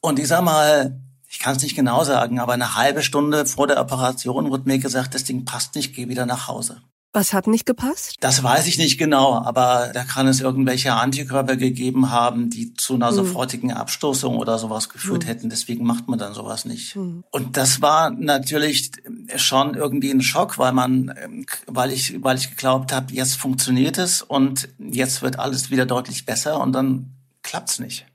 Und 0.00 0.18
ich 0.18 0.28
sag 0.28 0.42
mal, 0.42 1.00
ich 1.28 1.38
kann 1.38 1.56
es 1.56 1.62
nicht 1.62 1.74
genau 1.74 2.04
sagen, 2.04 2.38
aber 2.38 2.52
eine 2.52 2.76
halbe 2.76 3.02
Stunde 3.02 3.46
vor 3.46 3.66
der 3.66 3.80
Operation 3.80 4.50
wurde 4.50 4.68
mir 4.68 4.78
gesagt, 4.78 5.14
das 5.14 5.24
Ding 5.24 5.44
passt 5.44 5.74
nicht, 5.74 5.94
geh 5.94 6.08
wieder 6.08 6.26
nach 6.26 6.46
Hause. 6.46 6.82
Was 7.14 7.34
hat 7.34 7.46
nicht 7.46 7.66
gepasst? 7.66 8.16
Das 8.20 8.42
weiß 8.42 8.66
ich 8.66 8.78
nicht 8.78 8.96
genau, 8.96 9.34
aber 9.34 9.90
da 9.92 10.02
kann 10.04 10.26
es 10.26 10.40
irgendwelche 10.40 10.94
Antikörper 10.94 11.56
gegeben 11.56 12.10
haben, 12.10 12.48
die 12.48 12.72
zu 12.72 12.94
einer 12.94 13.08
hm. 13.08 13.16
sofortigen 13.16 13.70
Abstoßung 13.70 14.38
oder 14.38 14.58
sowas 14.58 14.88
geführt 14.88 15.24
hm. 15.24 15.28
hätten. 15.28 15.50
Deswegen 15.50 15.84
macht 15.84 16.08
man 16.08 16.18
dann 16.18 16.32
sowas 16.32 16.64
nicht. 16.64 16.94
Hm. 16.94 17.22
Und 17.30 17.58
das 17.58 17.82
war 17.82 18.10
natürlich 18.10 18.92
schon 19.36 19.74
irgendwie 19.74 20.10
ein 20.10 20.22
Schock, 20.22 20.56
weil 20.56 20.72
man, 20.72 21.14
ähm, 21.22 21.44
weil 21.66 21.92
ich, 21.92 22.22
weil 22.22 22.38
ich 22.38 22.48
geglaubt 22.48 22.92
habe, 22.92 23.12
jetzt 23.12 23.36
funktioniert 23.36 23.98
es 23.98 24.22
und 24.22 24.70
jetzt 24.78 25.20
wird 25.20 25.38
alles 25.38 25.70
wieder 25.70 25.84
deutlich 25.84 26.24
besser 26.24 26.60
und 26.60 26.72
dann 26.72 27.10
klappt's 27.42 27.78
nicht. 27.78 28.06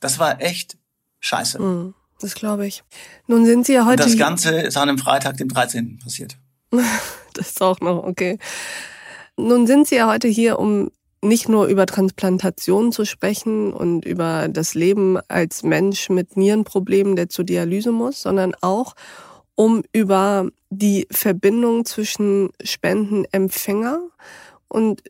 Das 0.00 0.18
war 0.18 0.40
echt 0.40 0.78
scheiße. 1.18 1.58
Hm. 1.58 1.94
Das 2.18 2.34
glaube 2.34 2.66
ich. 2.66 2.82
Nun 3.26 3.44
sind 3.44 3.66
Sie 3.66 3.74
ja 3.74 3.84
heute. 3.84 4.02
Und 4.02 4.10
das 4.10 4.18
Ganze 4.18 4.58
ist 4.58 4.78
an 4.78 4.88
einem 4.88 4.98
Freitag, 4.98 5.36
dem 5.36 5.48
13. 5.48 5.98
passiert. 5.98 6.38
das 7.34 7.50
ist 7.50 7.62
auch 7.62 7.80
noch 7.80 8.04
okay. 8.04 8.38
Nun 9.36 9.66
sind 9.66 9.86
Sie 9.88 9.96
ja 9.96 10.10
heute 10.10 10.28
hier, 10.28 10.58
um 10.58 10.90
nicht 11.22 11.48
nur 11.48 11.66
über 11.66 11.86
Transplantation 11.86 12.92
zu 12.92 13.04
sprechen 13.04 13.72
und 13.72 14.04
über 14.04 14.48
das 14.48 14.74
Leben 14.74 15.18
als 15.28 15.62
Mensch 15.62 16.08
mit 16.08 16.36
Nierenproblemen, 16.36 17.16
der 17.16 17.28
zur 17.28 17.44
Dialyse 17.44 17.92
muss, 17.92 18.22
sondern 18.22 18.54
auch 18.60 18.94
um 19.54 19.82
über 19.92 20.48
die 20.70 21.06
Verbindung 21.10 21.84
zwischen 21.84 22.50
Spendenempfänger 22.62 24.00
und 24.68 25.02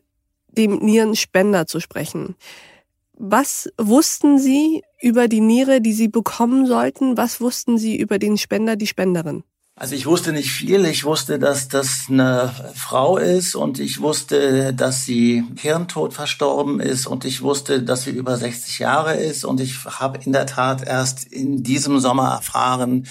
dem 0.49 0.79
Nierenspender 0.79 1.67
zu 1.67 1.79
sprechen. 1.79 2.35
Was 3.13 3.71
wussten 3.77 4.39
Sie 4.39 4.83
über 4.99 5.27
die 5.27 5.39
Niere, 5.39 5.79
die 5.79 5.93
Sie 5.93 6.07
bekommen 6.07 6.65
sollten? 6.65 7.15
Was 7.15 7.39
wussten 7.39 7.77
Sie 7.77 7.95
über 7.95 8.19
den 8.19 8.37
Spender, 8.37 8.75
die 8.75 8.87
Spenderin? 8.87 9.43
Also 9.81 9.95
ich 9.95 10.05
wusste 10.05 10.31
nicht 10.31 10.51
viel. 10.51 10.85
Ich 10.85 11.05
wusste, 11.05 11.39
dass 11.39 11.67
das 11.67 12.05
eine 12.07 12.53
Frau 12.75 13.17
ist 13.17 13.55
und 13.55 13.79
ich 13.79 13.99
wusste, 13.99 14.75
dass 14.75 15.05
sie 15.05 15.43
Hirntod 15.55 16.13
verstorben 16.13 16.79
ist 16.79 17.07
und 17.07 17.25
ich 17.25 17.41
wusste, 17.41 17.81
dass 17.81 18.03
sie 18.03 18.11
über 18.11 18.37
60 18.37 18.77
Jahre 18.77 19.15
ist 19.15 19.43
und 19.43 19.59
ich 19.59 19.83
habe 19.85 20.19
in 20.23 20.33
der 20.33 20.45
Tat 20.45 20.85
erst 20.85 21.23
in 21.23 21.63
diesem 21.63 21.97
Sommer 21.97 22.29
erfahren, 22.29 23.07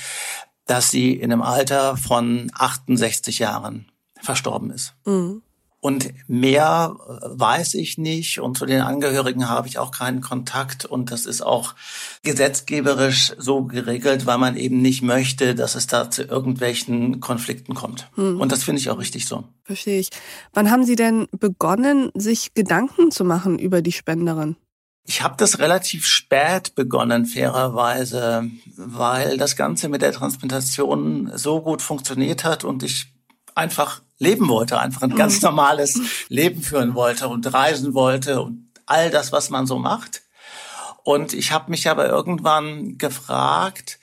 dass 0.65 0.93
sie 0.93 1.13
in 1.15 1.33
einem 1.33 1.43
Alter 1.43 1.97
von 1.97 2.53
68 2.55 3.41
Jahren 3.41 3.91
verstorben 4.23 4.71
ist. 4.71 4.95
Mhm. 5.05 5.43
Und 5.81 6.13
mehr 6.29 6.95
äh, 7.09 7.27
weiß 7.31 7.75
ich 7.75 7.97
nicht 7.97 8.39
und 8.39 8.59
zu 8.59 8.67
den 8.67 8.83
Angehörigen 8.83 9.49
habe 9.49 9.67
ich 9.67 9.79
auch 9.79 9.93
keinen 9.93 10.21
Kontakt 10.21 10.85
und 10.85 11.11
das 11.11 11.25
ist 11.25 11.41
auch 11.41 11.75
gesetzgeberisch 12.23 13.33
so 13.39 13.65
geregelt, 13.65 14.27
weil 14.27 14.37
man 14.37 14.57
eben 14.57 14.83
nicht 14.83 15.01
möchte, 15.01 15.55
dass 15.55 15.75
es 15.75 15.87
da 15.87 16.11
zu 16.11 16.23
irgendwelchen 16.23 17.21
Konflikten 17.21 17.75
kommt. 17.75 18.11
Hm. 18.17 18.39
Und 18.41 18.53
das 18.53 18.63
finde 18.63 18.81
ich 18.81 18.91
auch 18.91 18.99
richtig 18.99 19.27
so. 19.27 19.45
Verstehe 19.65 20.01
ich. 20.01 20.11
Wann 20.53 20.71
haben 20.71 20.85
Sie 20.85 20.97
denn 20.97 21.29
begonnen, 21.39 22.11
sich 22.15 22.53
Gedanken 22.53 23.11
zu 23.11 23.25
machen 23.25 23.59
über 23.59 23.81
die 23.81 23.93
Spenderin? 23.93 24.57
Ich 25.07 25.23
habe 25.23 25.35
das 25.39 25.59
relativ 25.59 26.07
spät 26.07 26.75
begonnen, 26.75 27.25
fairerweise, 27.25 28.51
weil 28.77 29.39
das 29.39 29.57
Ganze 29.57 29.89
mit 29.89 30.03
der 30.03 30.13
Transplantation 30.13 31.33
so 31.35 31.63
gut 31.63 31.81
funktioniert 31.81 32.45
hat 32.45 32.65
und 32.65 32.83
ich 32.83 33.07
einfach 33.55 34.03
leben 34.21 34.49
wollte, 34.49 34.79
einfach 34.79 35.03
ein 35.03 35.17
ganz 35.17 35.37
mhm. 35.37 35.49
normales 35.49 36.01
Leben 36.29 36.63
führen 36.63 36.95
wollte 36.95 37.27
und 37.27 37.53
reisen 37.53 37.95
wollte 37.95 38.43
und 38.43 38.69
all 38.87 39.11
das, 39.11 39.33
was 39.33 39.51
man 39.51 39.67
so 39.67 39.79
macht. 39.79 40.23
Und 41.03 41.33
ich 41.33 41.51
habe 41.51 41.71
mich 41.71 41.89
aber 41.89 42.09
irgendwann 42.09 42.99
gefragt, 42.99 43.99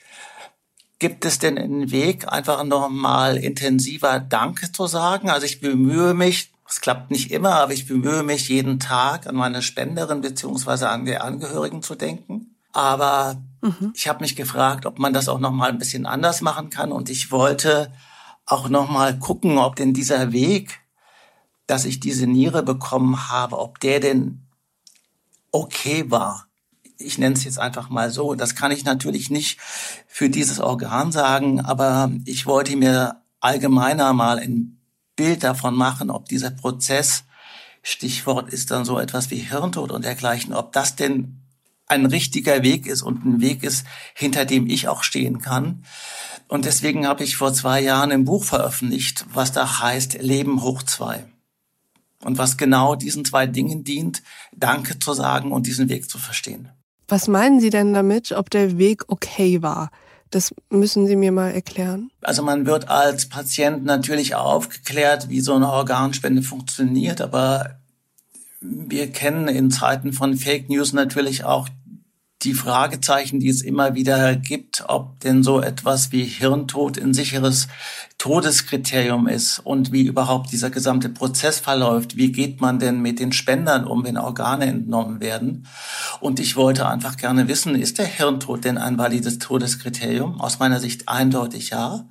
gibt 1.00 1.26
es 1.26 1.40
denn 1.40 1.58
einen 1.58 1.92
Weg, 1.92 2.28
einfach 2.28 2.64
nochmal 2.64 3.38
intensiver 3.38 4.20
Danke 4.20 4.72
zu 4.72 4.88
sagen? 4.88 5.30
Also 5.30 5.46
ich 5.46 5.62
bemühe 5.62 6.16
mich, 6.16 6.52
es 6.68 6.82
klappt 6.82 7.12
nicht 7.12 7.32
immer, 7.32 7.54
aber 7.56 7.74
ich 7.74 7.88
bemühe 7.88 8.24
mich 8.24 8.50
jeden 8.50 8.80
Tag 8.80 9.28
an 9.28 9.36
meine 9.36 9.62
Spenderin 9.62 10.22
beziehungsweise 10.22 10.90
an 10.90 11.06
die 11.06 11.18
Angehörigen 11.18 11.84
zu 11.84 11.94
denken. 11.94 12.56
Aber 12.74 13.42
mhm. 13.62 13.92
ich 13.94 14.08
habe 14.08 14.22
mich 14.22 14.36
gefragt, 14.36 14.86
ob 14.88 14.98
man 14.98 15.14
das 15.14 15.30
auch 15.30 15.40
nochmal 15.40 15.70
ein 15.70 15.80
bisschen 15.80 16.08
anders 16.08 16.42
machen 16.42 16.70
kann. 16.72 16.92
Und 16.92 17.10
ich 17.10 17.32
wollte 17.32 17.92
auch 18.48 18.70
nochmal 18.70 19.20
gucken, 19.20 19.60
ob 19.60 19.76
denn 19.76 19.94
dieser 19.94 20.32
Weg, 20.32 20.80
dass 21.68 21.86
ich 21.86 22.00
diese 22.00 22.26
Niere 22.26 22.64
bekommen 22.64 23.30
habe, 23.30 23.60
ob 23.60 23.80
der 23.80 24.00
denn 24.00 24.42
okay 25.52 26.10
war. 26.10 26.48
Ich 26.98 27.18
nenne 27.18 27.36
es 27.36 27.44
jetzt 27.44 27.60
einfach 27.60 27.90
mal 27.90 28.10
so. 28.10 28.34
Das 28.34 28.56
kann 28.56 28.72
ich 28.72 28.86
natürlich 28.86 29.30
nicht 29.30 29.60
für 30.08 30.30
dieses 30.30 30.60
Organ 30.60 31.12
sagen, 31.12 31.62
aber 31.62 32.10
ich 32.26 32.46
wollte 32.46 32.76
mir 32.76 33.22
allgemeiner 33.40 34.14
mal 34.14 34.40
ein 34.40 34.80
Bild 35.16 35.44
davon 35.44 35.76
machen, 35.76 36.10
ob 36.10 36.26
dieser 36.26 36.52
Prozess, 36.52 37.26
Stichwort 37.84 38.52
ist 38.52 38.72
dann 38.72 38.86
so 38.86 39.00
etwas 39.00 39.30
wie 39.30 39.38
Hirntod 39.38 39.92
und 39.92 40.06
dergleichen, 40.06 40.54
ob 40.54 40.72
das 40.72 40.96
denn 40.96 41.42
ein 41.88 42.06
richtiger 42.06 42.64
Weg 42.64 42.86
ist 42.86 43.02
und 43.02 43.26
ein 43.26 43.42
Weg 43.42 43.64
ist, 43.64 43.86
hinter 44.14 44.46
dem 44.46 44.68
ich 44.68 44.88
auch 44.88 45.04
stehen 45.04 45.40
kann. 45.40 45.84
Und 46.48 46.66
deswegen 46.66 47.08
habe 47.08 47.24
ich 47.24 47.36
vor 47.38 47.54
zwei 47.54 47.82
Jahren 47.82 48.12
ein 48.12 48.26
Buch 48.26 48.44
veröffentlicht, 48.44 49.26
was 49.34 49.52
da 49.52 49.82
heißt 49.82 50.22
Leben 50.22 50.62
hoch 50.62 50.84
zwei. 50.84 51.26
Und 52.24 52.38
was 52.38 52.58
genau 52.58 52.96
diesen 52.96 53.26
zwei 53.26 53.48
Dingen 53.48 53.84
dient, 53.84 54.24
Danke 54.56 55.00
zu 55.00 55.14
sagen 55.14 55.52
und 55.52 55.68
diesen 55.68 55.90
Weg 55.90 56.10
zu 56.10 56.18
verstehen. 56.18 56.70
Was 57.08 57.28
meinen 57.28 57.60
Sie 57.60 57.70
denn 57.70 57.94
damit, 57.94 58.32
ob 58.34 58.50
der 58.50 58.78
Weg 58.78 59.04
okay 59.08 59.62
war? 59.62 59.92
Das 60.30 60.54
müssen 60.70 61.08
Sie 61.08 61.16
mir 61.16 61.32
mal 61.32 61.52
erklären. 61.52 62.12
Also 62.22 62.44
man 62.44 62.66
wird 62.66 62.90
als 62.90 63.30
Patient 63.30 63.86
natürlich 63.86 64.36
aufgeklärt, 64.36 65.30
wie 65.30 65.40
so 65.40 65.54
eine 65.54 65.70
Organspende 65.70 66.42
funktioniert, 66.42 67.22
aber 67.22 67.80
wir 68.60 69.12
kennen 69.12 69.48
in 69.48 69.72
Zeiten 69.72 70.14
von 70.14 70.36
Fake 70.36 70.70
News 70.70 70.94
natürlich 70.94 71.44
auch 71.44 71.70
die 72.44 72.54
Fragezeichen, 72.54 73.40
die 73.40 73.50
es 73.50 73.64
immer 73.64 73.96
wieder 73.96 74.36
gibt, 74.36 74.84
ob 74.88 75.20
denn 75.22 75.42
so 75.42 75.60
etwas 75.60 76.12
wie 76.12 76.24
Hirntod 76.24 77.00
ein 77.00 77.14
sicheres 77.14 77.68
Todeskriterium 78.20 79.28
ist 79.28 79.60
und 79.60 79.92
wie 79.92 80.04
überhaupt 80.04 80.52
dieser 80.52 80.70
gesamte 80.70 81.10
Prozess 81.10 81.60
verläuft. 81.60 82.16
Wie 82.16 82.32
geht 82.32 82.62
man 82.62 82.78
denn 82.78 83.02
mit 83.02 83.20
den 83.20 83.32
Spendern 83.32 83.86
um, 83.86 84.04
wenn 84.04 84.18
Organe 84.18 84.68
entnommen 84.68 85.20
werden? 85.20 85.68
Und 86.20 86.40
ich 86.40 86.56
wollte 86.56 86.88
einfach 86.88 87.18
gerne 87.18 87.48
wissen, 87.48 87.74
ist 87.74 87.98
der 87.98 88.06
Hirntod 88.06 88.66
denn 88.66 88.78
ein 88.78 89.00
valides 89.00 89.40
Todeskriterium? 89.40 90.40
Aus 90.40 90.60
meiner 90.60 90.80
Sicht 90.80 91.10
eindeutig 91.10 91.72
ja. 91.72 92.08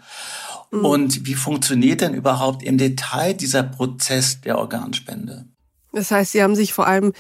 Mhm. 0.73 0.85
Und 0.85 1.27
wie 1.27 1.35
funktioniert 1.35 2.01
denn 2.01 2.15
überhaupt 2.15 2.65
im 2.65 2.79
Detail 2.79 3.33
dieser 3.33 3.63
Prozess 3.63 4.41
der 4.41 4.59
Organspende? 4.59 5.47
Das 5.97 6.11
heißt, 6.11 6.33
Sie 6.33 6.43
haben 6.43 6.55
sich 6.55 6.75
vor 6.75 6.87
allem 6.87 7.15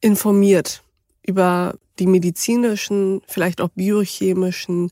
informiert 0.00 0.82
über 1.22 1.74
die 1.98 2.06
medizinischen, 2.06 3.20
vielleicht 3.26 3.60
auch 3.60 3.68
biochemischen 3.68 4.90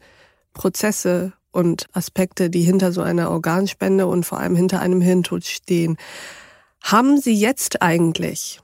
Prozesse 0.53 1.33
und 1.51 1.87
Aspekte, 1.95 2.51
die 2.51 2.61
hinter 2.61 2.93
so 2.93 3.01
einer 3.01 3.31
Organspende 3.31 4.07
und 4.07 4.27
vor 4.27 4.41
allem 4.41 4.57
hinter 4.57 4.81
einem 4.81 5.01
Hirntod 5.01 5.47
stehen. 5.47 5.97
Haben 6.83 7.19
Sie 7.19 7.33
jetzt 7.33 7.81
eigentlich 7.81 8.61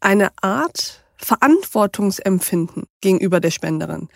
eine 0.00 0.30
Art 0.42 1.04
Verantwortungsempfinden 1.14 2.86
gegenüber 3.00 3.38
der 3.38 3.52
Spenderin? 3.52 4.08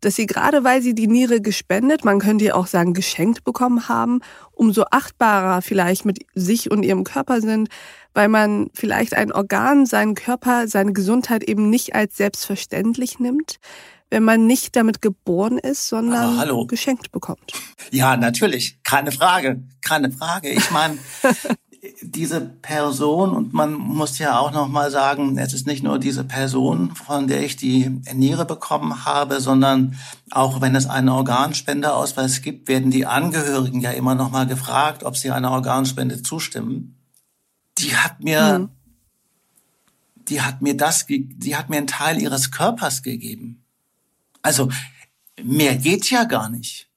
Dass 0.00 0.16
Sie 0.16 0.26
gerade 0.26 0.64
weil 0.64 0.82
Sie 0.82 0.94
die 0.94 1.06
Niere 1.06 1.40
gespendet, 1.40 2.04
man 2.04 2.18
könnte 2.18 2.44
ja 2.44 2.54
auch 2.54 2.66
sagen 2.66 2.92
geschenkt 2.94 3.44
bekommen 3.44 3.88
haben, 3.88 4.20
umso 4.52 4.84
achtbarer 4.90 5.62
vielleicht 5.62 6.04
mit 6.04 6.26
sich 6.34 6.70
und 6.70 6.82
Ihrem 6.82 7.04
Körper 7.04 7.40
sind, 7.40 7.68
weil 8.12 8.28
man 8.28 8.68
vielleicht 8.74 9.14
ein 9.14 9.32
Organ, 9.32 9.86
seinen 9.86 10.14
Körper, 10.14 10.68
seine 10.68 10.92
Gesundheit 10.92 11.44
eben 11.44 11.70
nicht 11.70 11.94
als 11.94 12.16
selbstverständlich 12.16 13.18
nimmt, 13.18 13.58
wenn 14.10 14.22
man 14.22 14.46
nicht 14.46 14.76
damit 14.76 15.02
geboren 15.02 15.58
ist, 15.58 15.88
sondern 15.88 16.38
geschenkt 16.68 17.10
bekommt. 17.10 17.52
Ja, 17.90 18.16
natürlich, 18.16 18.78
keine 18.84 19.10
Frage, 19.10 19.64
keine 19.82 20.12
Frage. 20.12 20.50
Ich 20.50 20.70
meine, 20.70 20.98
diese 22.02 22.40
Person 22.40 23.30
und 23.30 23.52
man 23.52 23.74
muss 23.74 24.18
ja 24.18 24.38
auch 24.38 24.52
noch 24.52 24.68
mal 24.68 24.90
sagen, 24.90 25.36
es 25.38 25.52
ist 25.52 25.66
nicht 25.66 25.82
nur 25.82 25.98
diese 25.98 26.24
Person, 26.24 26.94
von 26.94 27.26
der 27.26 27.42
ich 27.42 27.56
die 27.56 27.90
Niere 28.12 28.44
bekommen 28.44 29.04
habe, 29.04 29.40
sondern 29.40 29.96
auch 30.30 30.60
wenn 30.60 30.74
es 30.74 30.86
einen 30.86 31.08
Organspendeausweis 31.08 32.42
gibt, 32.42 32.68
werden 32.68 32.90
die 32.90 33.06
Angehörigen 33.06 33.80
ja 33.80 33.90
immer 33.90 34.14
noch 34.14 34.30
mal 34.30 34.46
gefragt, 34.46 35.04
ob 35.04 35.16
sie 35.16 35.30
einer 35.30 35.50
Organspende 35.50 36.22
zustimmen. 36.22 36.96
Die 37.78 37.96
hat 37.96 38.20
mir 38.20 38.60
mhm. 38.60 38.68
die 40.28 40.40
hat 40.40 40.62
mir 40.62 40.76
das 40.76 41.06
die 41.06 41.56
hat 41.56 41.70
mir 41.70 41.78
einen 41.78 41.86
Teil 41.86 42.20
ihres 42.20 42.50
Körpers 42.50 43.02
gegeben. 43.02 43.64
Also 44.42 44.70
mehr 45.42 45.76
geht 45.76 46.10
ja 46.10 46.24
gar 46.24 46.48
nicht. 46.48 46.88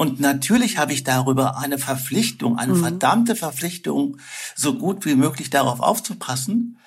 Und 0.00 0.18
natürlich 0.18 0.78
habe 0.78 0.94
ich 0.94 1.04
darüber 1.04 1.58
eine 1.58 1.76
Verpflichtung, 1.76 2.56
eine 2.56 2.72
mhm. 2.72 2.80
verdammte 2.80 3.36
Verpflichtung, 3.36 4.16
so 4.56 4.72
gut 4.72 5.04
wie 5.04 5.14
möglich 5.14 5.50
darauf 5.50 5.80
aufzupassen. 5.80 6.78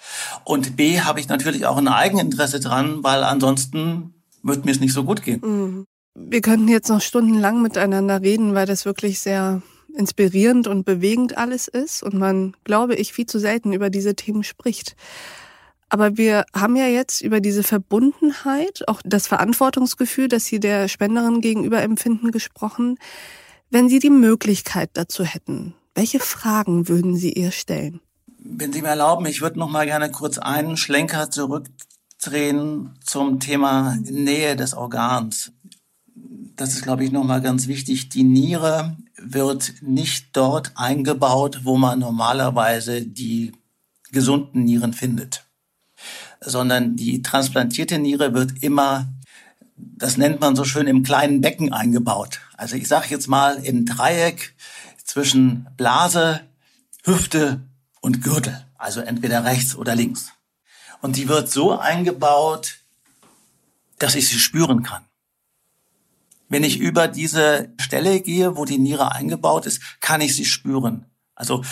Und 0.46 0.76
B 0.78 1.00
habe 1.00 1.20
ich 1.20 1.28
natürlich 1.28 1.68
auch 1.68 1.78
ein 1.78 1.88
Eigeninteresse 1.88 2.60
dran, 2.60 3.04
weil 3.04 3.24
ansonsten 3.24 4.16
wird 4.42 4.66
mir 4.66 4.72
es 4.72 4.80
nicht 4.80 4.94
so 4.94 5.04
gut 5.04 5.22
gehen. 5.22 5.42
Mhm. 5.44 5.86
Wir 6.16 6.42
könnten 6.42 6.68
jetzt 6.68 6.90
noch 6.90 7.02
stundenlang 7.02 7.62
miteinander 7.62 8.24
reden, 8.24 8.56
weil 8.56 8.66
das 8.66 8.84
wirklich 8.84 9.20
sehr 9.20 9.62
inspirierend 9.96 10.68
und 10.68 10.84
bewegend 10.84 11.38
alles 11.38 11.68
ist 11.68 12.02
und 12.02 12.16
man, 12.16 12.56
glaube 12.64 12.96
ich, 12.96 13.14
viel 13.14 13.28
zu 13.28 13.38
selten 13.38 13.74
über 13.74 13.92
diese 13.92 14.16
Themen 14.16 14.44
spricht. 14.44 14.96
Aber 15.94 16.18
wir 16.18 16.46
haben 16.56 16.76
ja 16.76 16.88
jetzt 16.88 17.22
über 17.22 17.40
diese 17.40 17.62
Verbundenheit, 17.62 18.82
auch 18.88 19.04
das 19.06 19.28
Verantwortungsgefühl, 19.28 20.28
das 20.28 20.46
Sie 20.46 20.60
der 20.60 20.88
Spenderin 20.88 21.40
gegenüber 21.40 21.84
empfinden, 21.84 22.32
gesprochen. 22.32 22.98
Wenn 23.70 23.90
Sie 23.90 24.00
die 24.00 24.10
Möglichkeit 24.10 24.90
dazu 24.94 25.24
hätten, 25.24 25.76
welche 25.94 26.20
Fragen 26.20 26.88
würden 26.88 27.16
Sie 27.16 27.34
ihr 27.34 27.52
stellen? 27.52 28.00
Wenn 28.40 28.74
Sie 28.74 28.82
mir 28.82 28.88
erlauben, 28.88 29.28
ich 29.28 29.42
würde 29.42 29.60
noch 29.60 29.70
mal 29.70 29.86
gerne 29.86 30.10
kurz 30.10 30.40
einen 30.40 30.78
Schlenker 30.78 31.30
zurückdrehen 31.30 32.98
zum 33.06 33.40
Thema 33.40 33.96
Nähe 34.02 34.56
des 34.56 34.74
Organs. 34.74 35.52
Das 36.56 36.74
ist, 36.74 36.82
glaube 36.82 37.04
ich, 37.04 37.12
noch 37.12 37.24
mal 37.24 37.42
ganz 37.42 37.68
wichtig. 37.68 38.10
Die 38.10 38.24
Niere 38.24 38.98
wird 39.22 39.76
nicht 39.84 40.30
dort 40.34 40.72
eingebaut, 40.74 41.60
wo 41.66 41.78
man 41.78 42.00
normalerweise 42.00 43.04
die 43.04 43.52
gesunden 44.12 44.64
Nieren 44.64 44.94
findet 44.94 45.43
sondern 46.46 46.96
die 46.96 47.22
transplantierte 47.22 48.00
Niere 48.00 48.34
wird 48.34 48.64
immer, 48.64 49.08
das 49.76 50.18
nennt 50.18 50.40
man 50.40 50.56
so 50.56 50.64
schön, 50.64 50.88
im 50.88 51.04
kleinen 51.04 51.42
Becken 51.42 51.74
eingebaut. 51.74 52.40
Also 52.56 52.76
ich 52.76 52.88
sage 52.88 53.08
jetzt 53.10 53.28
mal 53.28 53.56
im 53.64 53.86
Dreieck 53.86 54.56
zwischen 55.04 55.68
Blase, 55.78 56.42
Hüfte 57.04 57.62
und 58.02 58.22
Gürtel, 58.22 58.66
also 58.78 59.02
entweder 59.02 59.44
rechts 59.44 59.76
oder 59.76 59.96
links. 59.96 60.32
Und 61.02 61.18
die 61.18 61.28
wird 61.28 61.52
so 61.52 61.78
eingebaut, 61.78 62.80
dass 64.00 64.16
ich 64.16 64.28
sie 64.28 64.40
spüren 64.40 64.84
kann. 64.84 65.04
Wenn 66.50 66.64
ich 66.64 66.80
über 66.80 67.08
diese 67.08 67.74
Stelle 67.80 68.22
gehe, 68.22 68.56
wo 68.56 68.66
die 68.66 68.78
Niere 68.78 69.12
eingebaut 69.12 69.66
ist, 69.66 69.82
kann 70.02 70.22
ich 70.22 70.36
sie 70.36 70.46
spüren. 70.46 71.06
Also 71.36 71.64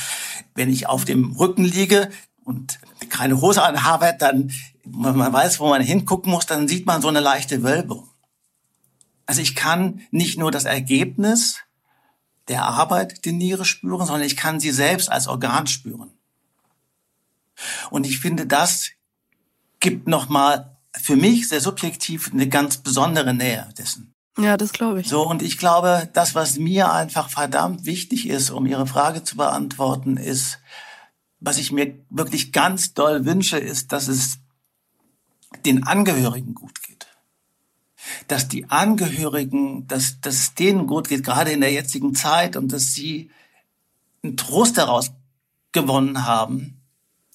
wenn 0.55 0.69
ich 0.69 0.87
auf 0.87 1.05
dem 1.05 1.33
Rücken 1.33 1.63
liege, 1.63 2.09
und 2.43 2.79
keine 3.09 3.41
Hose 3.41 3.63
anhabe, 3.63 4.15
dann, 4.17 4.51
wenn 4.83 5.15
man 5.15 5.33
weiß, 5.33 5.59
wo 5.59 5.69
man 5.69 5.81
hingucken 5.81 6.31
muss, 6.31 6.45
dann 6.45 6.67
sieht 6.67 6.85
man 6.85 7.01
so 7.01 7.07
eine 7.07 7.19
leichte 7.19 7.63
Wölbung. 7.63 8.09
Also 9.25 9.41
ich 9.41 9.55
kann 9.55 10.01
nicht 10.11 10.37
nur 10.37 10.51
das 10.51 10.65
Ergebnis 10.65 11.59
der 12.47 12.63
Arbeit 12.63 13.23
der 13.25 13.33
Niere 13.33 13.65
spüren, 13.65 14.05
sondern 14.05 14.25
ich 14.25 14.35
kann 14.35 14.59
sie 14.59 14.71
selbst 14.71 15.11
als 15.11 15.27
Organ 15.27 15.67
spüren. 15.67 16.11
Und 17.89 18.05
ich 18.05 18.19
finde, 18.19 18.45
das 18.47 18.89
gibt 19.79 20.07
nochmal 20.07 20.77
für 20.99 21.15
mich 21.15 21.47
sehr 21.47 21.61
subjektiv 21.61 22.31
eine 22.33 22.49
ganz 22.49 22.77
besondere 22.77 23.33
Nähe 23.33 23.69
dessen. 23.77 24.13
Ja, 24.37 24.57
das 24.57 24.71
glaube 24.71 25.01
ich. 25.01 25.07
So, 25.07 25.27
und 25.27 25.41
ich 25.41 25.57
glaube, 25.57 26.09
das, 26.13 26.35
was 26.35 26.57
mir 26.57 26.91
einfach 26.91 27.29
verdammt 27.29 27.85
wichtig 27.85 28.27
ist, 28.27 28.49
um 28.49 28.65
Ihre 28.65 28.87
Frage 28.87 29.23
zu 29.23 29.35
beantworten, 29.35 30.17
ist, 30.17 30.59
was 31.41 31.57
ich 31.57 31.71
mir 31.71 31.93
wirklich 32.09 32.53
ganz 32.53 32.93
doll 32.93 33.25
wünsche, 33.25 33.57
ist, 33.57 33.91
dass 33.91 34.07
es 34.07 34.37
den 35.65 35.85
Angehörigen 35.85 36.53
gut 36.53 36.81
geht. 36.83 37.07
Dass 38.27 38.47
die 38.47 38.69
Angehörigen, 38.69 39.87
dass, 39.87 40.21
dass 40.21 40.35
es 40.35 40.53
denen 40.53 40.87
gut 40.87 41.09
geht, 41.09 41.23
gerade 41.23 41.51
in 41.51 41.61
der 41.61 41.71
jetzigen 41.71 42.15
Zeit 42.15 42.55
und 42.55 42.71
dass 42.71 42.93
sie 42.93 43.31
einen 44.23 44.37
Trost 44.37 44.77
daraus 44.77 45.11
gewonnen 45.71 46.25
haben, 46.25 46.79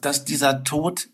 dass 0.00 0.24
dieser 0.24 0.62
Tod 0.62 1.08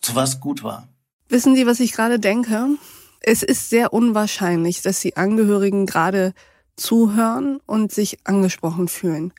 zu 0.00 0.14
was 0.14 0.40
gut 0.40 0.62
war. 0.62 0.88
Wissen 1.28 1.54
Sie, 1.54 1.66
was 1.66 1.80
ich 1.80 1.92
gerade 1.92 2.18
denke? 2.18 2.76
Es 3.20 3.42
ist 3.42 3.70
sehr 3.70 3.92
unwahrscheinlich, 3.92 4.82
dass 4.82 5.00
die 5.00 5.16
Angehörigen 5.16 5.86
gerade 5.86 6.32
zuhören 6.76 7.60
und 7.66 7.92
sich 7.92 8.18
angesprochen 8.24 8.88
fühlen. 8.88 9.32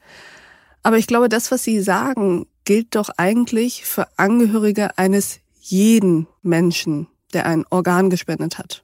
Aber 0.84 0.98
ich 0.98 1.08
glaube, 1.08 1.30
das, 1.30 1.52
was 1.52 1.64
Sie 1.64 1.82
sagen, 1.82 2.48
gilt 2.66 2.96
doch 2.96 3.10
eigentlich 3.18 3.86
für 3.86 4.08
Angehörige 4.18 4.98
eines 4.98 5.40
jeden 5.60 6.28
Menschen, 6.42 7.08
der 7.34 7.46
ein 7.46 7.66
Organ 7.70 8.10
gespendet 8.10 8.58
hat. 8.58 8.84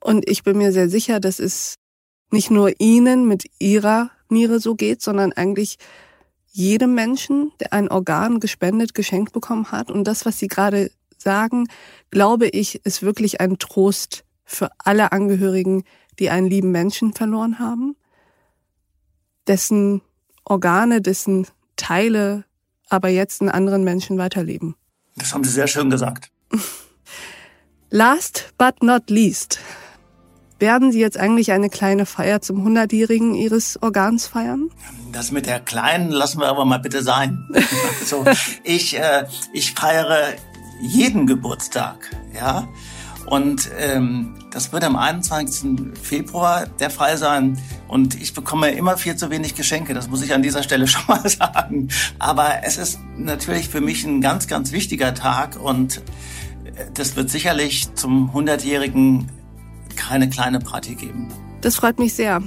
Und 0.00 0.28
ich 0.28 0.42
bin 0.42 0.58
mir 0.58 0.72
sehr 0.72 0.88
sicher, 0.88 1.20
dass 1.20 1.38
es 1.38 1.76
nicht 2.30 2.50
nur 2.50 2.72
Ihnen 2.80 3.26
mit 3.26 3.44
Ihrer 3.58 4.10
Niere 4.28 4.60
so 4.60 4.74
geht, 4.74 5.02
sondern 5.02 5.32
eigentlich 5.32 5.76
jedem 6.50 6.94
Menschen, 6.94 7.52
der 7.60 7.72
ein 7.72 7.88
Organ 7.88 8.40
gespendet, 8.40 8.94
geschenkt 8.94 9.32
bekommen 9.32 9.70
hat. 9.70 9.90
Und 9.90 10.04
das, 10.04 10.26
was 10.26 10.38
Sie 10.38 10.48
gerade 10.48 10.90
sagen, 11.16 11.68
glaube 12.10 12.48
ich, 12.48 12.84
ist 12.84 13.02
wirklich 13.02 13.40
ein 13.40 13.58
Trost 13.58 14.24
für 14.44 14.70
alle 14.78 15.12
Angehörigen, 15.12 15.84
die 16.18 16.30
einen 16.30 16.48
lieben 16.48 16.70
Menschen 16.70 17.14
verloren 17.14 17.58
haben, 17.58 17.96
dessen 19.46 20.02
Organe, 20.44 21.00
dessen 21.00 21.46
Teile 21.76 22.44
aber 22.88 23.08
jetzt 23.08 23.40
in 23.40 23.48
anderen 23.48 23.84
Menschen 23.84 24.18
weiterleben. 24.18 24.76
Das 25.16 25.32
haben 25.34 25.44
Sie 25.44 25.50
sehr 25.50 25.66
schön 25.66 25.90
gesagt. 25.90 26.30
Last 27.90 28.52
but 28.58 28.82
not 28.82 29.10
least. 29.10 29.58
Werden 30.58 30.92
Sie 30.92 31.00
jetzt 31.00 31.18
eigentlich 31.18 31.50
eine 31.52 31.70
kleine 31.70 32.06
Feier 32.06 32.40
zum 32.40 32.66
100-jährigen 32.66 33.34
Ihres 33.34 33.82
Organs 33.82 34.28
feiern? 34.28 34.70
Das 35.10 35.32
mit 35.32 35.46
der 35.46 35.58
kleinen 35.58 36.10
lassen 36.10 36.40
wir 36.40 36.46
aber 36.46 36.64
mal 36.64 36.78
bitte 36.78 37.02
sein. 37.02 37.48
also, 38.00 38.24
ich, 38.62 38.96
äh, 38.96 39.26
ich 39.52 39.72
feiere 39.72 40.34
jeden 40.80 41.26
Geburtstag, 41.26 42.10
ja. 42.34 42.68
Und 43.26 43.70
ähm, 43.78 44.34
das 44.50 44.72
wird 44.72 44.84
am 44.84 44.96
21. 44.96 45.96
Februar 46.00 46.66
der 46.80 46.90
Fall 46.90 47.16
sein. 47.16 47.58
Und 47.88 48.20
ich 48.20 48.34
bekomme 48.34 48.70
immer 48.70 48.96
viel 48.96 49.16
zu 49.16 49.30
wenig 49.30 49.54
Geschenke. 49.54 49.94
Das 49.94 50.08
muss 50.08 50.22
ich 50.22 50.34
an 50.34 50.42
dieser 50.42 50.62
Stelle 50.62 50.86
schon 50.88 51.04
mal 51.08 51.26
sagen. 51.28 51.88
Aber 52.18 52.64
es 52.64 52.76
ist 52.76 52.98
natürlich 53.16 53.68
für 53.68 53.80
mich 53.80 54.04
ein 54.04 54.20
ganz, 54.20 54.46
ganz 54.46 54.72
wichtiger 54.72 55.14
Tag. 55.14 55.58
Und 55.60 55.98
äh, 56.64 56.84
das 56.94 57.16
wird 57.16 57.30
sicherlich 57.30 57.94
zum 57.94 58.30
100-jährigen 58.34 59.28
keine 59.96 60.28
kleine 60.28 60.58
Party 60.58 60.94
geben. 60.94 61.28
Das 61.60 61.76
freut 61.76 61.98
mich 61.98 62.14
sehr. 62.14 62.42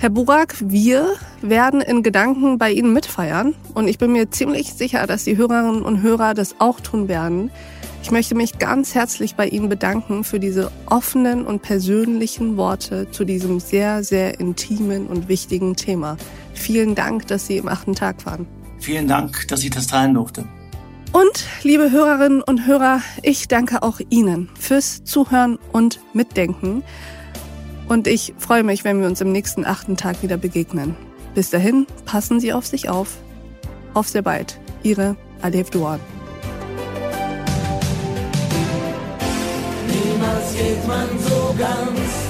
Herr 0.00 0.10
Burak, 0.10 0.54
wir 0.60 1.16
werden 1.42 1.80
in 1.80 2.04
Gedanken 2.04 2.56
bei 2.56 2.70
Ihnen 2.70 2.92
mitfeiern. 2.92 3.56
Und 3.74 3.88
ich 3.88 3.98
bin 3.98 4.12
mir 4.12 4.30
ziemlich 4.30 4.72
sicher, 4.72 5.08
dass 5.08 5.24
die 5.24 5.36
Hörerinnen 5.36 5.82
und 5.82 6.02
Hörer 6.02 6.34
das 6.34 6.54
auch 6.60 6.78
tun 6.78 7.08
werden. 7.08 7.50
Ich 8.02 8.10
möchte 8.10 8.34
mich 8.34 8.58
ganz 8.58 8.94
herzlich 8.94 9.34
bei 9.34 9.48
Ihnen 9.48 9.68
bedanken 9.68 10.24
für 10.24 10.40
diese 10.40 10.70
offenen 10.86 11.44
und 11.44 11.62
persönlichen 11.62 12.56
Worte 12.56 13.10
zu 13.10 13.24
diesem 13.24 13.60
sehr, 13.60 14.02
sehr 14.02 14.40
intimen 14.40 15.06
und 15.06 15.28
wichtigen 15.28 15.76
Thema. 15.76 16.16
Vielen 16.54 16.94
Dank, 16.94 17.26
dass 17.26 17.46
Sie 17.46 17.58
im 17.58 17.68
achten 17.68 17.94
Tag 17.94 18.24
waren. 18.24 18.46
Vielen 18.80 19.08
Dank, 19.08 19.46
dass 19.48 19.62
ich 19.64 19.70
das 19.70 19.88
teilen 19.88 20.14
durfte. 20.14 20.46
Und, 21.12 21.46
liebe 21.62 21.90
Hörerinnen 21.90 22.42
und 22.42 22.66
Hörer, 22.66 23.00
ich 23.22 23.48
danke 23.48 23.82
auch 23.82 24.00
Ihnen 24.10 24.48
fürs 24.58 25.04
Zuhören 25.04 25.58
und 25.72 26.00
Mitdenken. 26.12 26.82
Und 27.88 28.06
ich 28.06 28.34
freue 28.38 28.62
mich, 28.62 28.84
wenn 28.84 29.00
wir 29.00 29.06
uns 29.06 29.20
im 29.20 29.32
nächsten 29.32 29.64
achten 29.64 29.96
Tag 29.96 30.22
wieder 30.22 30.36
begegnen. 30.36 30.94
Bis 31.34 31.50
dahin, 31.50 31.86
passen 32.04 32.40
Sie 32.40 32.52
auf 32.52 32.66
sich 32.66 32.88
auf. 32.88 33.16
Auf 33.94 34.08
sehr 34.08 34.22
bald. 34.22 34.60
Ihre 34.82 35.16
Alev 35.40 35.70
Duan. 35.70 36.00
Geht 40.58 40.86
man 40.88 41.08
so 41.20 41.54
ganz. 41.56 42.27